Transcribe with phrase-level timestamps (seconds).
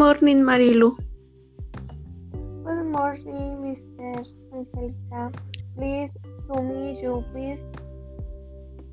[0.00, 0.96] morning, Marilu.
[2.64, 4.24] Good morning, Mr.
[4.48, 5.22] Angelica.
[5.76, 6.12] Please,
[6.48, 7.60] to me, you please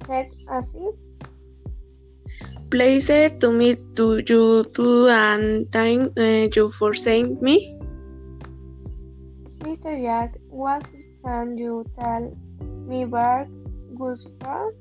[0.04, 0.96] take a seat.
[2.70, 7.56] Pleased to meet to you too and thank uh, you for saying me.
[9.64, 9.96] Mr.
[10.04, 10.84] Jack, what
[11.24, 12.36] can you tell
[12.92, 13.48] me about
[13.96, 14.76] Gustav?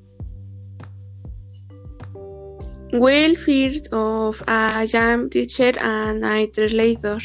[2.99, 7.19] Well, first of I am teacher and I translator.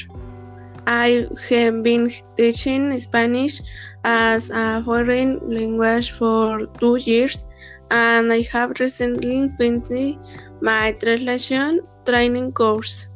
[0.86, 3.62] I have been teaching Spanish
[4.04, 7.48] as a foreign language for two years,
[7.90, 10.20] and I have recently finished
[10.60, 13.08] my translation training course.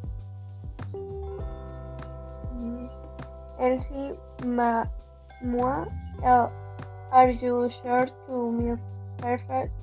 [3.59, 4.85] Elsie, ma,
[6.23, 6.47] uh,
[7.11, 8.77] are you sure to me
[9.17, 9.73] perfect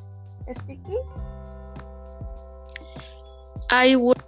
[0.57, 1.05] speaking?
[3.73, 4.22] I would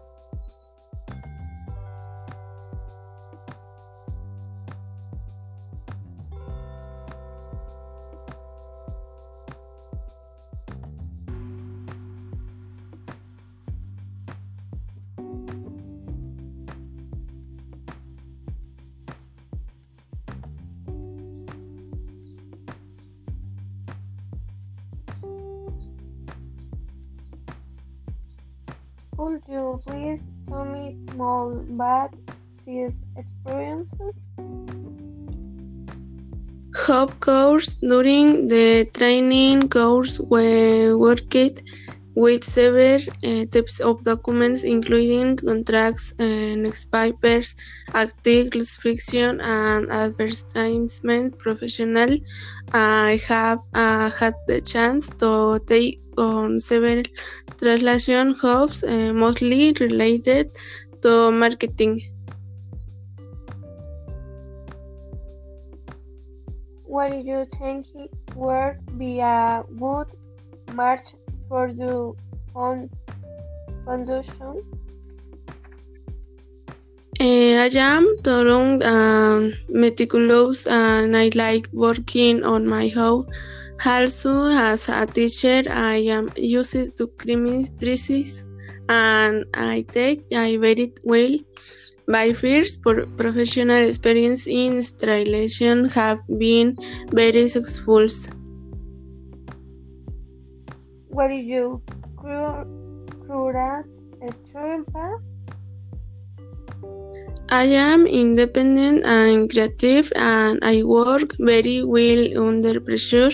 [29.16, 32.14] Could you please tell me more about
[32.66, 34.14] these experiences?
[36.88, 41.62] Of course, during the training course, we worked
[42.16, 47.54] with several uh, types of documents, including contracts, uh, newspapers,
[47.94, 52.18] articles, fiction, and advertisement professional.
[52.72, 57.02] I have uh, had the chance to take on several
[57.58, 60.50] translation jobs, uh, mostly related
[61.02, 62.00] to marketing.
[66.84, 67.86] What do you think
[68.34, 70.06] would be a good
[70.72, 71.06] match
[71.48, 72.14] for your
[72.52, 72.90] fund
[73.84, 74.62] foundation?
[77.20, 83.26] Uh, I am thorough and meticulous, and I like working on my own.
[83.82, 88.46] Also, as a teacher, I am used to crisis,
[88.88, 91.34] and I take I very well.
[92.06, 96.76] My first pro- professional experience in translation have been
[97.10, 98.06] very successful.
[101.08, 101.82] What do you
[102.20, 103.86] curate
[104.22, 105.33] a trip?
[107.50, 113.30] I am independent and creative, and I work very well under pressure.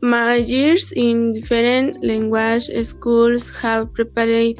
[0.00, 4.58] My years in different language schools have prepared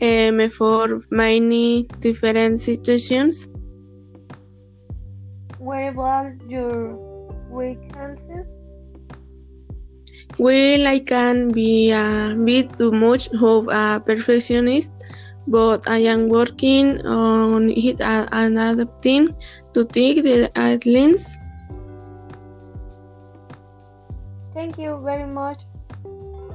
[0.00, 3.48] me for many different situations.
[5.58, 6.94] What about your
[7.50, 8.46] weaknesses?
[10.38, 14.92] Well, I can be a bit too much of a perfectionist,
[15.46, 19.34] but I am working on it uh, and adapting
[19.74, 21.38] to take the guidelines.
[24.54, 25.60] Thank you very much.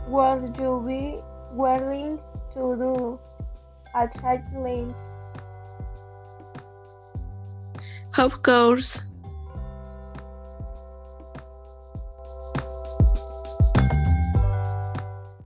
[0.07, 1.19] What you be
[1.53, 2.19] willing
[2.53, 3.19] to do
[3.95, 4.95] a challenge?
[8.17, 9.01] Of course.